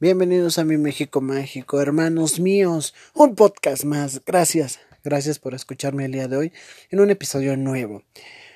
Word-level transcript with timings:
Bienvenidos 0.00 0.58
a 0.58 0.64
mi 0.64 0.76
México 0.76 1.20
Mágico, 1.20 1.80
hermanos 1.80 2.40
míos. 2.40 2.94
Un 3.14 3.36
podcast 3.36 3.84
más. 3.84 4.24
Gracias. 4.24 4.80
Gracias 5.04 5.38
por 5.38 5.54
escucharme 5.54 6.04
el 6.04 6.10
día 6.10 6.26
de 6.26 6.36
hoy 6.36 6.52
en 6.90 6.98
un 6.98 7.10
episodio 7.10 7.56
nuevo. 7.56 8.02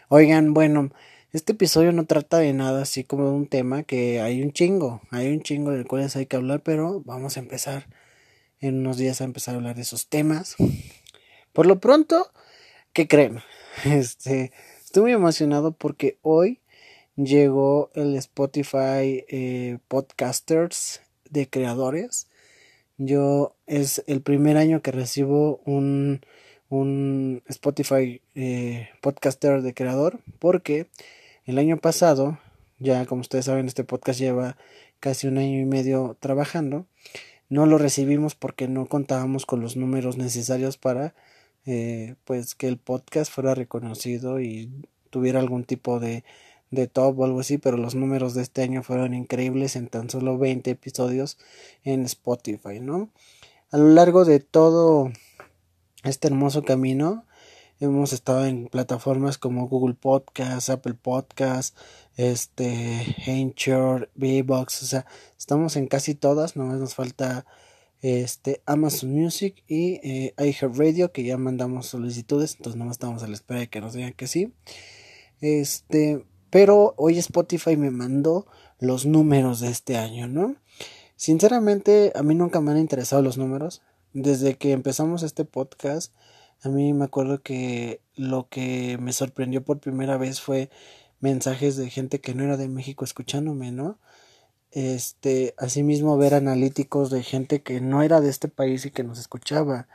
Oigan, 0.08 0.52
bueno, 0.52 0.90
este 1.32 1.52
episodio 1.52 1.92
no 1.92 2.06
trata 2.06 2.38
de 2.38 2.52
nada 2.52 2.82
así 2.82 3.04
como 3.04 3.26
de 3.26 3.30
un 3.30 3.46
tema 3.46 3.84
que 3.84 4.20
hay 4.20 4.42
un 4.42 4.52
chingo. 4.52 5.00
Hay 5.12 5.28
un 5.28 5.40
chingo 5.40 5.70
del 5.70 5.86
cual 5.86 6.10
hay 6.12 6.26
que 6.26 6.34
hablar, 6.34 6.60
pero 6.64 7.02
vamos 7.04 7.36
a 7.36 7.40
empezar 7.40 7.86
en 8.58 8.80
unos 8.80 8.96
días 8.96 9.20
a 9.20 9.24
empezar 9.24 9.54
a 9.54 9.58
hablar 9.58 9.76
de 9.76 9.82
esos 9.82 10.08
temas. 10.08 10.56
Por 11.52 11.66
lo 11.66 11.78
pronto, 11.78 12.32
¿qué 12.92 13.06
creen? 13.06 13.38
Este, 13.84 14.50
estoy 14.84 15.02
muy 15.04 15.12
emocionado 15.12 15.70
porque 15.70 16.18
hoy 16.22 16.58
llegó 17.14 17.92
el 17.94 18.16
Spotify 18.16 19.24
eh, 19.28 19.78
Podcasters 19.86 21.00
de 21.30 21.48
creadores. 21.48 22.28
Yo 22.96 23.54
es 23.66 24.02
el 24.06 24.22
primer 24.22 24.56
año 24.56 24.82
que 24.82 24.92
recibo 24.92 25.60
un, 25.64 26.20
un 26.68 27.42
Spotify 27.46 28.20
eh, 28.34 28.88
podcaster 29.00 29.62
de 29.62 29.74
creador 29.74 30.20
porque 30.38 30.88
el 31.46 31.58
año 31.58 31.78
pasado, 31.78 32.38
ya 32.78 33.06
como 33.06 33.20
ustedes 33.20 33.46
saben, 33.46 33.66
este 33.66 33.84
podcast 33.84 34.18
lleva 34.20 34.56
casi 35.00 35.26
un 35.28 35.38
año 35.38 35.60
y 35.60 35.64
medio 35.64 36.16
trabajando. 36.20 36.86
No 37.48 37.64
lo 37.66 37.78
recibimos 37.78 38.34
porque 38.34 38.68
no 38.68 38.86
contábamos 38.86 39.46
con 39.46 39.60
los 39.60 39.76
números 39.76 40.18
necesarios 40.18 40.76
para 40.76 41.14
eh, 41.64 42.16
pues 42.24 42.54
que 42.54 42.68
el 42.68 42.78
podcast 42.78 43.32
fuera 43.32 43.54
reconocido 43.54 44.40
y 44.40 44.70
tuviera 45.10 45.40
algún 45.40 45.64
tipo 45.64 46.00
de 46.00 46.24
de 46.70 46.86
top 46.86 47.18
o 47.18 47.24
algo 47.24 47.40
así, 47.40 47.58
pero 47.58 47.76
los 47.76 47.94
números 47.94 48.34
de 48.34 48.42
este 48.42 48.62
año 48.62 48.82
fueron 48.82 49.14
increíbles 49.14 49.76
en 49.76 49.88
tan 49.88 50.10
solo 50.10 50.38
20 50.38 50.70
episodios 50.70 51.38
en 51.84 52.04
Spotify, 52.04 52.80
¿no? 52.80 53.10
A 53.70 53.78
lo 53.78 53.88
largo 53.88 54.24
de 54.24 54.40
todo 54.40 55.10
este 56.04 56.28
hermoso 56.28 56.64
camino 56.64 57.24
hemos 57.80 58.12
estado 58.12 58.46
en 58.46 58.66
plataformas 58.66 59.38
como 59.38 59.68
Google 59.68 59.94
Podcast, 59.94 60.68
Apple 60.70 60.94
Podcast, 60.94 61.76
este, 62.16 63.16
Anchor, 63.26 64.10
Bbox, 64.14 64.82
o 64.82 64.86
sea, 64.86 65.06
estamos 65.38 65.76
en 65.76 65.86
casi 65.86 66.14
todas, 66.14 66.56
nomás 66.56 66.80
nos 66.80 66.94
falta 66.94 67.46
este 68.00 68.62
Amazon 68.66 69.10
Music 69.12 69.62
y 69.66 70.00
eh, 70.02 70.34
iHeartRadio 70.38 71.12
que 71.12 71.24
ya 71.24 71.36
mandamos 71.36 71.86
solicitudes, 71.86 72.56
entonces 72.56 72.78
nomás 72.78 72.96
estamos 72.96 73.22
a 73.22 73.28
la 73.28 73.34
espera 73.34 73.60
de 73.60 73.68
que 73.68 73.80
nos 73.80 73.92
digan 73.92 74.12
que 74.12 74.26
sí. 74.26 74.52
Este, 75.40 76.24
pero 76.50 76.94
hoy 76.96 77.18
Spotify 77.18 77.76
me 77.76 77.90
mandó 77.90 78.46
los 78.80 79.06
números 79.06 79.60
de 79.60 79.68
este 79.68 79.96
año, 79.96 80.26
¿no? 80.28 80.56
Sinceramente, 81.16 82.12
a 82.14 82.22
mí 82.22 82.34
nunca 82.34 82.60
me 82.60 82.70
han 82.70 82.78
interesado 82.78 83.22
los 83.22 83.38
números. 83.38 83.82
Desde 84.12 84.56
que 84.56 84.72
empezamos 84.72 85.22
este 85.22 85.44
podcast, 85.44 86.14
a 86.62 86.68
mí 86.68 86.92
me 86.92 87.04
acuerdo 87.04 87.42
que 87.42 88.00
lo 88.14 88.48
que 88.48 88.98
me 88.98 89.12
sorprendió 89.12 89.64
por 89.64 89.80
primera 89.80 90.16
vez 90.16 90.40
fue 90.40 90.70
mensajes 91.20 91.76
de 91.76 91.90
gente 91.90 92.20
que 92.20 92.34
no 92.34 92.44
era 92.44 92.56
de 92.56 92.68
México 92.68 93.04
escuchándome, 93.04 93.72
¿no? 93.72 93.98
Este, 94.70 95.54
asimismo 95.56 96.16
ver 96.16 96.34
analíticos 96.34 97.10
de 97.10 97.22
gente 97.22 97.62
que 97.62 97.80
no 97.80 98.02
era 98.02 98.20
de 98.20 98.30
este 98.30 98.48
país 98.48 98.84
y 98.86 98.90
que 98.90 99.02
nos 99.02 99.18
escuchaba. 99.18 99.88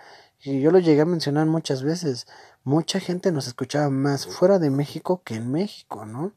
Y 0.44 0.60
yo 0.60 0.72
lo 0.72 0.80
llegué 0.80 1.02
a 1.02 1.06
mencionar 1.06 1.45
muchas 1.45 1.84
veces 1.84 2.28
mucha 2.64 3.00
gente 3.00 3.31
nos 3.31 3.47
escuchaba 3.47 3.89
más 3.89 4.25
fuera 4.25 4.59
de 4.59 4.69
México 4.69 5.22
que 5.23 5.36
en 5.36 5.52
México, 5.52 6.06
¿no? 6.06 6.33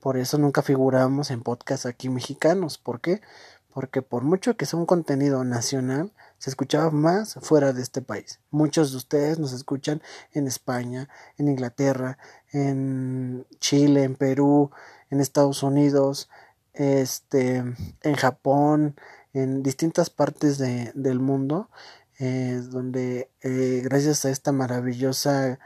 Por 0.00 0.16
eso 0.16 0.38
nunca 0.38 0.62
figuramos 0.62 1.30
en 1.30 1.42
podcasts 1.42 1.86
aquí 1.86 2.08
mexicanos. 2.08 2.78
¿Por 2.78 3.00
qué? 3.00 3.20
Porque 3.72 4.02
por 4.02 4.22
mucho 4.22 4.56
que 4.56 4.64
sea 4.64 4.78
un 4.78 4.86
contenido 4.86 5.42
nacional, 5.44 6.12
se 6.38 6.50
escuchaba 6.50 6.90
más 6.90 7.34
fuera 7.42 7.72
de 7.72 7.82
este 7.82 8.02
país. 8.02 8.40
Muchos 8.50 8.92
de 8.92 8.98
ustedes 8.98 9.38
nos 9.38 9.52
escuchan 9.52 10.02
en 10.32 10.46
España, 10.46 11.08
en 11.38 11.48
Inglaterra, 11.48 12.18
en 12.52 13.46
Chile, 13.58 14.04
en 14.04 14.14
Perú, 14.14 14.70
en 15.10 15.20
Estados 15.20 15.62
Unidos, 15.62 16.30
este, 16.72 17.56
en 17.56 18.14
Japón, 18.14 18.96
en 19.32 19.62
distintas 19.62 20.08
partes 20.10 20.58
de, 20.58 20.92
del 20.94 21.18
mundo 21.18 21.68
eh, 22.18 22.62
donde 22.70 23.30
eh, 23.42 23.80
gracias 23.84 24.24
a 24.24 24.30
esta 24.30 24.52
maravillosa 24.52 25.58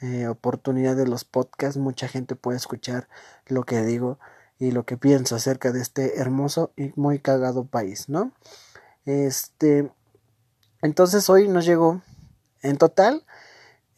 eh, 0.00 0.26
oportunidad 0.28 0.96
de 0.96 1.06
los 1.06 1.24
podcasts 1.24 1.76
mucha 1.76 2.08
gente 2.08 2.34
puede 2.36 2.56
escuchar 2.56 3.08
lo 3.46 3.64
que 3.64 3.82
digo 3.82 4.18
y 4.58 4.70
lo 4.70 4.84
que 4.84 4.96
pienso 4.96 5.36
acerca 5.36 5.70
de 5.70 5.80
este 5.80 6.18
hermoso 6.18 6.72
y 6.76 6.92
muy 6.96 7.18
cagado 7.18 7.64
país, 7.64 8.08
¿no? 8.08 8.32
Este, 9.04 9.90
entonces 10.82 11.28
hoy 11.30 11.48
nos 11.48 11.64
llegó, 11.64 12.02
en 12.62 12.76
total, 12.76 13.24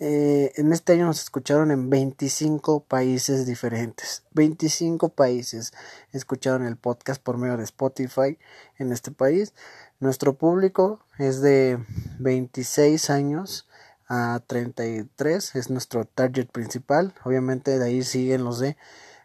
en 0.01 0.73
este 0.73 0.95
año 0.95 1.07
nos 1.07 1.21
escucharon 1.21 1.71
en 1.71 1.91
25 1.91 2.85
países 2.85 3.47
diferentes. 3.47 4.25
25 4.33 5.11
países 5.11 5.73
escucharon 6.13 6.67
el 6.67 6.77
podcast 6.77 7.23
por 7.23 7.37
medio 7.37 7.59
de 7.59 7.65
Spotify 7.65 8.39
en 8.79 8.93
este 8.93 9.11
país. 9.11 9.53
Nuestro 9.99 10.39
público 10.39 11.01
es 11.19 11.43
de 11.43 11.79
26 12.19 13.11
años 13.11 13.69
a 14.09 14.41
33, 14.47 15.55
es 15.55 15.71
nuestro 15.71 16.07
target 16.07 16.49
principal. 16.49 17.15
Obviamente 17.23 17.79
de 17.79 17.85
ahí 17.85 18.03
siguen 18.03 18.43
los 18.43 18.59
de 18.59 18.77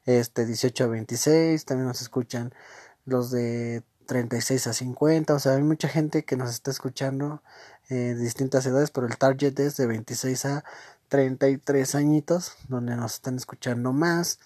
este 0.05 0.45
18 0.45 0.83
a 0.83 0.87
26, 0.87 1.65
también 1.65 1.87
nos 1.87 2.01
escuchan 2.01 2.53
los 3.05 3.31
de 3.31 3.83
36 4.05 4.67
a 4.67 4.73
50, 4.73 5.33
o 5.33 5.39
sea, 5.39 5.53
hay 5.53 5.63
mucha 5.63 5.87
gente 5.87 6.25
que 6.25 6.37
nos 6.37 6.51
está 6.51 6.69
escuchando 6.69 7.41
eh, 7.89 8.15
distintas 8.15 8.65
edades, 8.65 8.91
pero 8.91 9.07
el 9.07 9.17
target 9.17 9.59
es 9.59 9.77
de 9.77 9.85
26 9.85 10.45
a 10.45 10.63
33 11.09 11.95
añitos, 11.95 12.53
donde 12.67 12.95
nos 12.95 13.15
están 13.15 13.35
escuchando 13.35 13.93
más. 13.93 14.39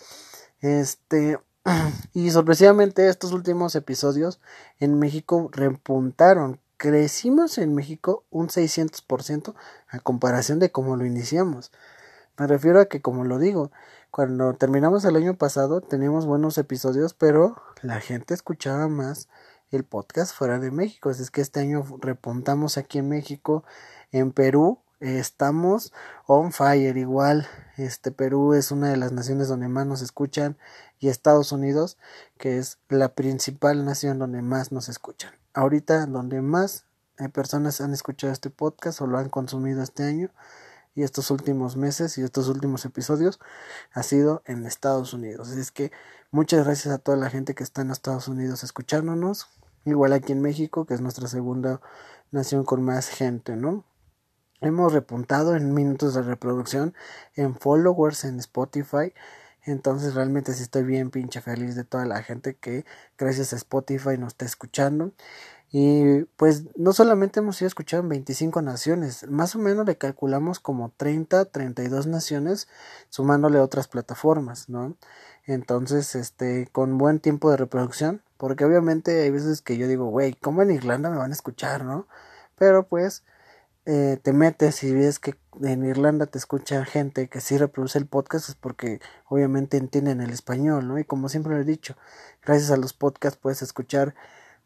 Este, 0.62 1.40
y 2.14 2.32
sorpresivamente 2.32 3.08
estos 3.08 3.32
últimos 3.32 3.76
episodios 3.76 4.40
en 4.80 5.00
México 5.00 5.50
repuntaron. 5.52 6.60
Crecimos 6.78 7.58
en 7.58 7.76
México 7.76 8.24
un 8.30 8.48
600% 8.48 9.54
a 9.90 10.00
comparación 10.00 10.60
de 10.60 10.72
cómo 10.72 10.96
lo 10.96 11.06
iniciamos. 11.06 11.72
Me 12.38 12.48
refiero 12.48 12.80
a 12.80 12.86
que, 12.86 13.02
como 13.02 13.26
lo 13.26 13.38
digo, 13.38 13.72
cuando 14.12 14.54
terminamos 14.54 15.04
el 15.06 15.18
año 15.18 15.36
pasado 15.36 15.82
teníamos 15.82 16.26
buenos 16.26 16.58
episodios, 16.58 17.14
pero 17.14 17.62
la 17.82 18.00
gente 18.00 18.34
escuchaba 18.34 18.88
más 18.88 19.28
el 19.72 19.84
podcast 19.84 20.34
fuera 20.34 20.60
de 20.60 20.72
México. 20.72 21.10
Así 21.10 21.24
es 21.24 21.32
que 21.32 21.42
este 21.42 21.60
año 21.60 21.86
repuntamos 22.00 22.78
aquí 22.78 23.00
en 23.00 23.10
México, 23.10 23.64
en 24.12 24.32
Perú, 24.32 24.80
estamos 25.00 25.94
on 26.28 26.52
fire 26.52 26.98
igual. 26.98 27.48
Este 27.78 28.12
Perú 28.12 28.54
es 28.54 28.72
una 28.72 28.90
de 28.90 28.98
las 28.98 29.12
naciones 29.12 29.48
donde 29.48 29.68
más 29.68 29.86
nos 29.86 30.02
escuchan 30.02 30.58
y 31.00 31.08
Estados 31.08 31.52
Unidos, 31.52 31.98
que 32.38 32.58
es 32.58 32.78
la 32.90 33.16
principal 33.16 33.86
nación 33.86 34.20
donde 34.20 34.42
más 34.42 34.72
nos 34.72 34.90
escuchan. 34.90 35.34
Ahorita 35.54 36.06
donde 36.06 36.42
más 36.42 36.86
eh, 37.18 37.30
personas 37.30 37.82
han 37.82 37.94
escuchado 37.94 38.34
este 38.34 38.50
podcast 38.50 39.02
o 39.02 39.08
lo 39.08 39.18
han 39.18 39.30
consumido 39.30 39.82
este 39.82 40.04
año 40.04 40.30
y 40.96 41.04
estos 41.04 41.32
últimos 41.32 41.78
meses 41.78 42.18
y 42.18 42.24
estos 42.24 42.50
últimos 42.50 42.84
episodios 42.86 43.40
ha 43.94 44.04
sido 44.04 44.42
en 44.46 44.66
Estados 44.66 45.14
Unidos. 45.14 45.50
Así 45.50 45.60
es 45.60 45.72
que 45.72 45.92
muchas 46.32 46.66
gracias 46.66 46.94
a 46.94 46.98
toda 46.98 47.18
la 47.18 47.30
gente 47.30 47.56
que 47.56 47.64
está 47.64 47.82
en 47.82 47.92
Estados 47.92 48.28
Unidos 48.28 48.64
escuchándonos, 48.64 49.48
igual 49.86 50.14
aquí 50.14 50.32
en 50.32 50.42
México, 50.42 50.86
que 50.86 50.94
es 50.94 51.02
nuestra 51.02 51.28
segunda 51.28 51.82
nación 52.32 52.64
con 52.64 52.84
más 52.84 53.10
gente, 53.10 53.56
¿no? 53.56 53.86
Hemos 54.62 54.94
repuntado 54.94 55.56
en 55.56 55.74
minutos 55.74 56.14
de 56.14 56.22
reproducción, 56.22 56.94
en 57.36 57.56
followers 57.56 58.26
en 58.26 58.40
Spotify 58.40 59.14
entonces 59.64 60.16
realmente 60.16 60.54
sí 60.54 60.64
estoy 60.64 60.84
bien 60.84 61.12
pinche 61.12 61.42
feliz 61.42 61.76
de 61.76 61.84
toda 61.84 62.06
la 62.06 62.24
gente 62.24 62.56
que 62.56 62.86
gracias 63.18 63.54
a 63.54 63.58
Spotify 63.58 64.18
nos 64.18 64.30
está 64.30 64.46
escuchando. 64.46 65.14
Y 65.72 66.24
pues 66.36 66.64
no 66.76 66.94
solamente 66.94 67.42
hemos 67.42 67.62
ido 67.62 67.68
escuchando 67.68 68.06
en 68.06 68.10
25 68.10 68.62
naciones, 68.62 69.30
más 69.30 69.56
o 69.56 69.60
menos 69.60 69.86
le 69.86 69.98
calculamos 69.98 70.60
como 70.60 70.92
30, 70.98 71.46
32 71.46 72.08
naciones 72.08 72.68
sumándole 73.10 73.60
otras 73.60 73.88
plataformas, 73.88 74.70
¿no? 74.70 74.96
Entonces, 75.46 76.16
este, 76.16 76.68
con 76.72 76.98
buen 76.98 77.20
tiempo 77.20 77.52
de 77.52 77.58
reproducción, 77.58 78.22
porque 78.38 78.66
obviamente 78.66 79.22
hay 79.22 79.30
veces 79.32 79.62
que 79.62 79.78
yo 79.78 79.88
digo, 79.88 80.06
güey, 80.06 80.34
¿cómo 80.34 80.62
en 80.64 80.72
Irlanda 80.72 81.10
me 81.10 81.18
van 81.18 81.32
a 81.32 81.34
escuchar, 81.36 81.86
no? 81.86 82.08
Pero 82.58 82.88
pues 82.88 83.24
eh, 83.86 84.20
te 84.22 84.34
metes 84.34 84.84
y 84.84 84.94
ves 84.94 85.20
que 85.20 85.36
en 85.64 85.86
Irlanda 85.86 86.28
te 86.28 86.38
escucha 86.38 86.86
gente 86.86 87.28
que 87.28 87.42
sí 87.42 87.58
reproduce 87.58 87.98
el 87.98 88.06
podcast 88.06 88.50
es 88.50 88.56
porque 88.56 89.02
obviamente 89.28 89.78
entienden 89.78 90.22
el 90.22 90.32
español, 90.32 90.88
¿no? 90.88 91.00
Y 91.00 91.06
como 91.06 91.30
siempre 91.30 91.56
lo 91.56 91.62
he 91.62 91.66
dicho, 91.66 91.96
gracias 92.44 92.72
a 92.72 92.78
los 92.78 92.94
podcasts 92.94 93.40
puedes 93.42 93.62
escuchar 93.62 94.16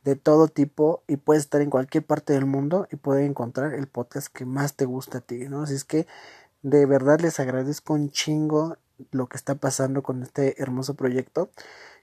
de 0.03 0.15
todo 0.15 0.47
tipo 0.47 1.03
y 1.07 1.17
puedes 1.17 1.43
estar 1.43 1.61
en 1.61 1.69
cualquier 1.69 2.05
parte 2.05 2.33
del 2.33 2.45
mundo 2.45 2.87
y 2.91 2.97
puedes 2.97 3.27
encontrar 3.29 3.73
el 3.73 3.87
podcast 3.87 4.27
que 4.27 4.45
más 4.45 4.75
te 4.75 4.85
gusta 4.85 5.19
a 5.19 5.21
ti, 5.21 5.47
¿no? 5.49 5.63
Así 5.63 5.75
es 5.75 5.85
que 5.85 6.07
de 6.61 6.85
verdad 6.85 7.19
les 7.21 7.39
agradezco 7.39 7.93
un 7.93 8.09
chingo 8.11 8.77
lo 9.11 9.27
que 9.27 9.37
está 9.37 9.55
pasando 9.55 10.03
con 10.03 10.23
este 10.23 10.61
hermoso 10.61 10.95
proyecto 10.95 11.49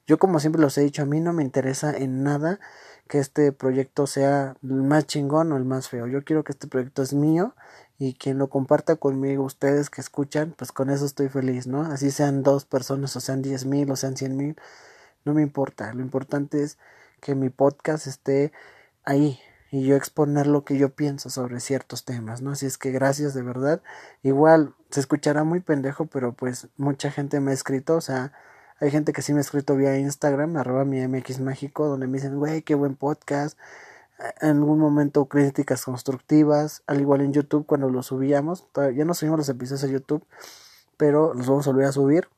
Yo 0.06 0.18
como 0.18 0.40
siempre 0.40 0.62
los 0.62 0.76
he 0.78 0.82
dicho, 0.82 1.02
a 1.02 1.06
mí 1.06 1.20
no 1.20 1.32
me 1.32 1.42
interesa 1.44 1.96
en 1.96 2.24
nada 2.24 2.60
que 3.08 3.18
este 3.18 3.52
proyecto 3.52 4.06
sea 4.06 4.56
el 4.62 4.82
más 4.82 5.06
chingón 5.06 5.52
o 5.52 5.56
el 5.56 5.64
más 5.64 5.88
feo. 5.88 6.06
Yo 6.06 6.24
quiero 6.24 6.44
que 6.44 6.52
este 6.52 6.68
proyecto 6.68 7.02
es 7.02 7.14
mío 7.14 7.54
y 7.98 8.14
quien 8.14 8.38
lo 8.38 8.48
comparta 8.50 8.96
conmigo, 8.96 9.44
ustedes 9.44 9.90
que 9.90 10.00
escuchan, 10.00 10.54
pues 10.56 10.72
con 10.72 10.90
eso 10.90 11.06
estoy 11.06 11.28
feliz, 11.28 11.66
¿no? 11.66 11.82
Así 11.82 12.10
sean 12.10 12.42
dos 12.42 12.64
personas 12.64 13.14
o 13.16 13.20
sean 13.20 13.42
diez 13.42 13.66
mil 13.66 13.90
o 13.90 13.96
sean 13.96 14.16
cien 14.16 14.36
mil, 14.36 14.56
no 15.24 15.34
me 15.34 15.42
importa. 15.42 15.92
Lo 15.94 16.02
importante 16.02 16.62
es 16.62 16.78
que 17.20 17.34
mi 17.34 17.50
podcast 17.50 18.06
esté 18.06 18.52
ahí 19.04 19.38
y 19.70 19.86
yo 19.86 19.94
exponer 19.94 20.46
lo 20.48 20.64
que 20.64 20.76
yo 20.76 20.94
pienso 20.94 21.30
sobre 21.30 21.60
ciertos 21.60 22.04
temas, 22.04 22.42
¿no? 22.42 22.50
Así 22.50 22.66
es 22.66 22.76
que 22.76 22.90
gracias 22.90 23.34
de 23.34 23.42
verdad. 23.42 23.82
Igual 24.22 24.74
se 24.90 25.00
escuchará 25.00 25.44
muy 25.44 25.60
pendejo, 25.60 26.06
pero 26.06 26.32
pues 26.32 26.68
mucha 26.76 27.10
gente 27.10 27.38
me 27.38 27.52
ha 27.52 27.54
escrito, 27.54 27.94
o 27.94 28.00
sea, 28.00 28.32
hay 28.80 28.90
gente 28.90 29.12
que 29.12 29.22
sí 29.22 29.32
me 29.32 29.38
ha 29.38 29.42
escrito 29.42 29.76
vía 29.76 29.96
Instagram, 29.98 30.56
arroba 30.56 30.84
mi 30.84 31.06
MX 31.06 31.40
Mágico, 31.40 31.86
donde 31.86 32.06
me 32.08 32.18
dicen, 32.18 32.38
güey, 32.38 32.62
qué 32.62 32.74
buen 32.74 32.96
podcast. 32.96 33.58
En 34.40 34.56
algún 34.56 34.78
momento 34.78 35.26
críticas 35.26 35.84
constructivas, 35.84 36.82
al 36.86 37.00
igual 37.00 37.20
en 37.20 37.32
YouTube 37.32 37.64
cuando 37.64 37.88
lo 37.88 38.02
subíamos, 38.02 38.66
ya 38.74 39.04
no 39.04 39.14
subimos 39.14 39.38
los 39.38 39.48
episodios 39.48 39.84
a 39.84 39.86
YouTube, 39.86 40.26
pero 40.96 41.32
los 41.32 41.46
vamos 41.46 41.66
a 41.66 41.70
volver 41.70 41.86
a 41.86 41.92
subir. 41.92 42.28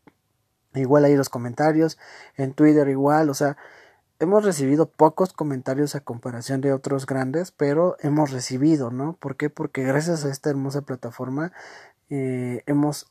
Igual 0.74 1.04
ahí 1.04 1.16
los 1.16 1.28
comentarios, 1.28 1.98
en 2.36 2.52
Twitter 2.54 2.88
igual, 2.88 3.30
o 3.30 3.34
sea, 3.34 3.56
hemos 4.22 4.44
recibido 4.44 4.86
pocos 4.86 5.32
comentarios 5.32 5.96
a 5.96 6.00
comparación 6.00 6.60
de 6.60 6.72
otros 6.72 7.06
grandes, 7.06 7.50
pero 7.50 7.96
hemos 7.98 8.30
recibido, 8.30 8.92
¿no? 8.92 9.14
¿Por 9.14 9.36
qué? 9.36 9.50
Porque 9.50 9.82
gracias 9.82 10.24
a 10.24 10.30
esta 10.30 10.48
hermosa 10.48 10.82
plataforma 10.82 11.50
eh, 12.08 12.62
hemos, 12.66 13.10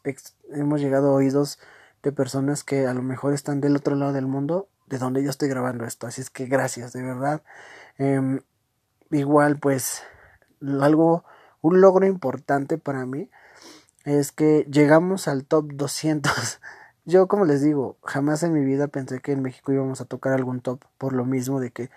hemos 0.53 0.79
llegado 0.79 1.09
a 1.09 1.13
oídos 1.15 1.59
de 2.01 2.13
personas 2.13 2.63
que 2.63 2.87
a 2.87 2.93
lo 2.93 3.01
mejor 3.03 3.33
están 3.33 3.59
del 3.59 3.75
otro 3.75 3.95
lado 3.95 4.13
del 4.13 4.25
mundo, 4.25 4.69
de 4.87 4.99
donde 4.99 5.21
yo 5.21 5.29
estoy 5.29 5.49
grabando 5.49 5.83
esto. 5.83 6.07
Así 6.07 6.21
es 6.21 6.29
que 6.29 6.45
gracias, 6.45 6.93
de 6.93 7.03
verdad. 7.03 7.43
Em, 7.97 8.39
igual, 9.09 9.59
pues, 9.59 10.03
algo, 10.61 11.25
un 11.59 11.81
logro 11.81 12.05
importante 12.07 12.77
para 12.77 13.05
mí 13.05 13.29
es 14.05 14.31
que 14.31 14.65
llegamos 14.71 15.27
al 15.27 15.43
top 15.43 15.73
200 15.73 16.61
yo, 17.11 17.27
como 17.27 17.45
les 17.45 17.61
digo, 17.61 17.97
jamás 18.03 18.41
en 18.43 18.53
mi 18.53 18.65
vida 18.65 18.87
pensé 18.87 19.19
que 19.19 19.33
en 19.33 19.43
México 19.43 19.71
íbamos 19.71 20.01
a 20.01 20.05
tocar 20.05 20.33
algún 20.33 20.61
top 20.61 20.83
por 20.97 21.13
lo 21.13 21.25
mismo 21.25 21.59
de 21.59 21.71
que 21.71 21.91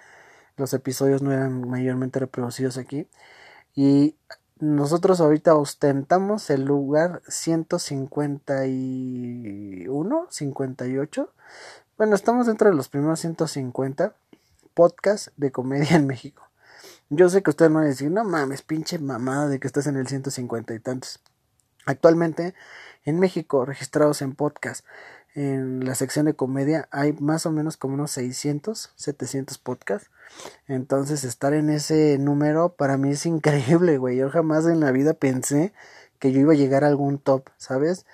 los 0.56 0.72
episodios 0.74 1.22
no 1.22 1.32
eran 1.32 1.66
mayormente 1.68 2.20
reproducidos 2.20 2.76
aquí. 2.76 3.08
Y 3.74 4.16
nosotros 4.58 5.20
ahorita 5.20 5.54
ostentamos 5.54 6.50
el 6.50 6.64
lugar 6.64 7.22
151, 7.28 10.26
58. 10.30 11.32
Bueno, 11.96 12.14
estamos 12.14 12.46
dentro 12.46 12.70
de 12.70 12.76
los 12.76 12.88
primeros 12.88 13.20
150 13.20 14.14
podcasts 14.74 15.32
de 15.36 15.52
comedia 15.52 15.96
en 15.96 16.06
México. 16.06 16.42
Yo 17.10 17.28
sé 17.28 17.42
que 17.42 17.50
ustedes 17.50 17.70
no 17.70 17.78
van 17.78 17.86
a 17.86 17.90
decir, 17.90 18.10
no 18.10 18.24
mames, 18.24 18.62
pinche 18.62 18.98
mamada 18.98 19.48
de 19.48 19.60
que 19.60 19.66
estás 19.66 19.86
en 19.86 19.96
el 19.96 20.08
150 20.08 20.74
y 20.74 20.80
tantos. 20.80 21.20
Actualmente 21.86 22.54
en 23.04 23.18
México 23.20 23.64
registrados 23.64 24.22
en 24.22 24.34
podcast. 24.34 24.84
En 25.34 25.84
la 25.84 25.94
sección 25.96 26.26
de 26.26 26.34
comedia 26.34 26.88
hay 26.92 27.12
más 27.14 27.44
o 27.46 27.50
menos 27.50 27.76
como 27.76 27.94
unos 27.94 28.12
600, 28.12 28.92
700 28.94 29.58
podcasts. 29.58 30.10
Entonces 30.68 31.24
estar 31.24 31.54
en 31.54 31.70
ese 31.70 32.18
número 32.18 32.74
para 32.74 32.96
mí 32.96 33.10
es 33.10 33.26
increíble, 33.26 33.98
güey. 33.98 34.16
Yo 34.16 34.30
jamás 34.30 34.66
en 34.66 34.80
la 34.80 34.92
vida 34.92 35.14
pensé 35.14 35.72
que 36.18 36.32
yo 36.32 36.40
iba 36.40 36.52
a 36.52 36.56
llegar 36.56 36.84
a 36.84 36.88
algún 36.88 37.18
top, 37.18 37.50
¿sabes? 37.56 38.06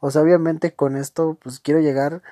O 0.00 0.10
sea, 0.10 0.22
obviamente 0.22 0.74
con 0.74 0.96
esto 0.96 1.36
pues 1.42 1.60
quiero 1.60 1.80
llegar 1.80 2.22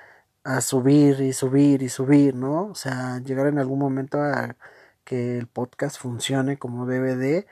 a 0.44 0.60
subir 0.60 1.20
y 1.20 1.32
subir 1.32 1.82
y 1.82 1.88
subir, 1.88 2.34
¿no? 2.36 2.66
O 2.66 2.74
sea, 2.76 3.18
llegar 3.18 3.48
en 3.48 3.58
algún 3.58 3.80
momento 3.80 4.22
a 4.22 4.56
que 5.04 5.38
el 5.38 5.48
podcast 5.48 5.98
funcione 5.98 6.58
como 6.58 6.86
debe 6.86 7.16
de 7.16 7.46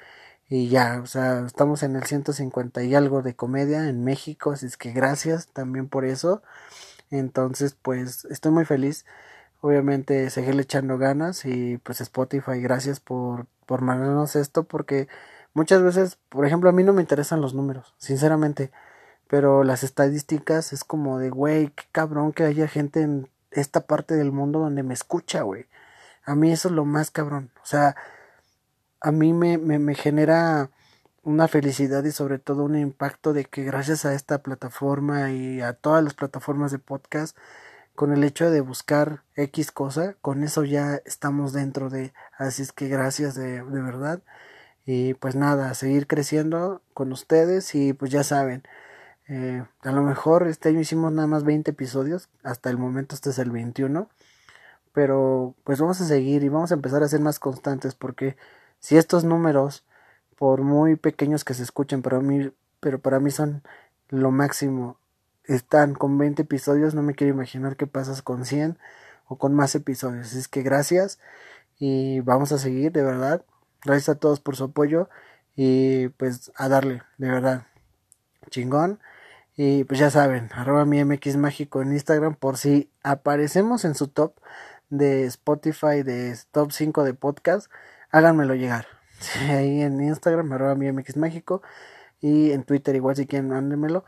y 0.48 0.68
ya, 0.68 1.00
o 1.02 1.06
sea, 1.06 1.40
estamos 1.46 1.82
en 1.82 1.96
el 1.96 2.04
150 2.04 2.82
y 2.82 2.94
algo 2.94 3.22
de 3.22 3.34
comedia 3.34 3.88
en 3.88 4.04
México, 4.04 4.52
así 4.52 4.66
es 4.66 4.76
que 4.76 4.92
gracias 4.92 5.48
también 5.48 5.88
por 5.88 6.04
eso. 6.04 6.42
Entonces, 7.10 7.76
pues 7.80 8.24
estoy 8.26 8.52
muy 8.52 8.64
feliz. 8.64 9.06
Obviamente 9.60 10.28
seguirle 10.30 10.62
echando 10.62 10.98
ganas 10.98 11.44
y 11.46 11.78
pues 11.78 12.00
Spotify, 12.00 12.60
gracias 12.60 13.00
por, 13.00 13.46
por 13.66 13.80
mandarnos 13.82 14.36
esto 14.36 14.64
porque 14.64 15.08
muchas 15.54 15.82
veces, 15.82 16.18
por 16.28 16.46
ejemplo, 16.46 16.68
a 16.70 16.72
mí 16.72 16.84
no 16.84 16.92
me 16.92 17.02
interesan 17.02 17.40
los 17.40 17.54
números, 17.54 17.94
sinceramente, 17.98 18.70
pero 19.28 19.64
las 19.64 19.82
estadísticas 19.84 20.72
es 20.72 20.84
como 20.84 21.18
de, 21.18 21.30
güey, 21.30 21.68
qué 21.68 21.84
cabrón 21.92 22.32
que 22.32 22.44
haya 22.44 22.68
gente 22.68 23.02
en 23.02 23.28
esta 23.50 23.86
parte 23.86 24.14
del 24.14 24.32
mundo 24.32 24.58
donde 24.60 24.82
me 24.82 24.94
escucha, 24.94 25.42
güey. 25.42 25.66
A 26.24 26.34
mí 26.34 26.52
eso 26.52 26.68
es 26.68 26.74
lo 26.74 26.84
más 26.84 27.10
cabrón. 27.10 27.50
O 27.62 27.66
sea, 27.66 27.96
a 29.04 29.12
mí 29.12 29.34
me, 29.34 29.58
me, 29.58 29.78
me 29.78 29.94
genera 29.94 30.70
una 31.24 31.46
felicidad 31.46 32.02
y 32.04 32.10
sobre 32.10 32.38
todo 32.38 32.64
un 32.64 32.74
impacto 32.74 33.34
de 33.34 33.44
que 33.44 33.62
gracias 33.62 34.06
a 34.06 34.14
esta 34.14 34.42
plataforma 34.42 35.30
y 35.30 35.60
a 35.60 35.74
todas 35.74 36.02
las 36.02 36.14
plataformas 36.14 36.72
de 36.72 36.78
podcast, 36.78 37.36
con 37.94 38.14
el 38.14 38.24
hecho 38.24 38.50
de 38.50 38.62
buscar 38.62 39.22
X 39.36 39.72
cosa, 39.72 40.14
con 40.22 40.42
eso 40.42 40.64
ya 40.64 41.02
estamos 41.04 41.52
dentro 41.52 41.90
de, 41.90 42.14
así 42.38 42.62
es 42.62 42.72
que 42.72 42.88
gracias 42.88 43.34
de, 43.34 43.62
de 43.62 43.82
verdad. 43.82 44.22
Y 44.86 45.14
pues 45.14 45.34
nada, 45.36 45.74
seguir 45.74 46.06
creciendo 46.06 46.80
con 46.94 47.12
ustedes 47.12 47.74
y 47.74 47.92
pues 47.92 48.10
ya 48.10 48.24
saben, 48.24 48.62
eh, 49.28 49.64
a 49.82 49.92
lo 49.92 50.02
mejor 50.02 50.48
este 50.48 50.70
año 50.70 50.80
hicimos 50.80 51.12
nada 51.12 51.28
más 51.28 51.44
20 51.44 51.72
episodios, 51.72 52.30
hasta 52.42 52.70
el 52.70 52.78
momento 52.78 53.14
este 53.14 53.30
es 53.30 53.38
el 53.38 53.50
21, 53.50 54.08
pero 54.94 55.54
pues 55.64 55.80
vamos 55.80 56.00
a 56.00 56.06
seguir 56.06 56.42
y 56.42 56.48
vamos 56.48 56.70
a 56.72 56.76
empezar 56.76 57.02
a 57.02 57.08
ser 57.08 57.20
más 57.20 57.38
constantes 57.38 57.94
porque 57.94 58.36
si 58.84 58.98
estos 58.98 59.24
números, 59.24 59.82
por 60.36 60.60
muy 60.60 60.96
pequeños 60.96 61.42
que 61.42 61.54
se 61.54 61.62
escuchen, 61.62 62.02
para 62.02 62.20
mí, 62.20 62.50
pero 62.80 62.98
para 62.98 63.18
mí 63.18 63.30
son 63.30 63.62
lo 64.10 64.30
máximo, 64.30 64.98
están 65.44 65.94
con 65.94 66.18
20 66.18 66.42
episodios, 66.42 66.94
no 66.94 67.00
me 67.00 67.14
quiero 67.14 67.32
imaginar 67.32 67.76
qué 67.76 67.86
pasas 67.86 68.20
con 68.20 68.44
100 68.44 68.78
o 69.26 69.38
con 69.38 69.54
más 69.54 69.74
episodios. 69.74 70.34
Es 70.34 70.48
que 70.48 70.60
gracias 70.60 71.18
y 71.78 72.20
vamos 72.20 72.52
a 72.52 72.58
seguir, 72.58 72.92
de 72.92 73.02
verdad. 73.02 73.42
Gracias 73.86 74.10
a 74.10 74.18
todos 74.18 74.40
por 74.40 74.54
su 74.54 74.64
apoyo 74.64 75.08
y 75.56 76.08
pues 76.08 76.52
a 76.54 76.68
darle, 76.68 77.00
de 77.16 77.30
verdad. 77.30 77.66
Chingón. 78.50 79.00
Y 79.56 79.84
pues 79.84 79.98
ya 79.98 80.10
saben, 80.10 80.50
arroba 80.52 80.84
mi 80.84 81.02
MX 81.02 81.38
mágico 81.38 81.80
en 81.80 81.94
Instagram 81.94 82.34
por 82.34 82.58
si 82.58 82.90
aparecemos 83.02 83.86
en 83.86 83.94
su 83.94 84.08
top 84.08 84.34
de 84.90 85.24
Spotify 85.24 86.02
de 86.02 86.36
top 86.52 86.70
5 86.70 87.02
de 87.02 87.14
podcast 87.14 87.70
háganmelo 88.14 88.54
llegar. 88.54 88.86
ahí 89.50 89.82
en 89.82 90.00
Instagram, 90.00 90.52
arroba 90.52 90.76
mi 90.76 90.90
MX 90.90 91.16
México. 91.16 91.62
Y 92.20 92.52
en 92.52 92.62
Twitter 92.62 92.94
igual 92.94 93.16
si 93.16 93.26
quieren, 93.26 93.48
mándenmelo. 93.48 94.04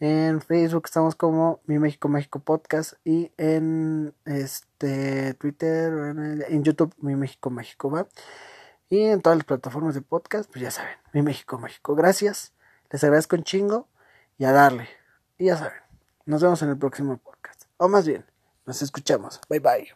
En 0.00 0.40
Facebook 0.40 0.84
estamos 0.86 1.14
como 1.14 1.60
Mi 1.66 1.78
México 1.78 2.08
México 2.08 2.40
Podcast. 2.40 2.94
Y 3.04 3.32
en 3.36 4.14
este 4.24 5.34
Twitter, 5.34 5.92
en 6.48 6.64
YouTube, 6.64 6.94
Mi 6.98 7.14
México 7.14 7.50
México, 7.50 7.90
¿va? 7.90 8.08
Y 8.88 9.02
en 9.04 9.20
todas 9.20 9.38
las 9.38 9.44
plataformas 9.44 9.94
de 9.94 10.00
podcast, 10.00 10.50
pues 10.50 10.62
ya 10.62 10.70
saben, 10.70 10.96
Mi 11.12 11.22
México 11.22 11.58
México. 11.58 11.94
Gracias. 11.94 12.54
Les 12.90 13.04
agradezco 13.04 13.36
un 13.36 13.44
chingo. 13.44 13.88
Y 14.38 14.46
a 14.46 14.52
darle. 14.52 14.88
Y 15.36 15.46
ya 15.46 15.58
saben. 15.58 15.78
Nos 16.24 16.42
vemos 16.42 16.62
en 16.62 16.70
el 16.70 16.78
próximo 16.78 17.18
podcast. 17.18 17.64
O 17.76 17.88
más 17.88 18.06
bien, 18.06 18.24
nos 18.64 18.80
escuchamos. 18.80 19.38
Bye 19.50 19.60
bye. 19.60 19.90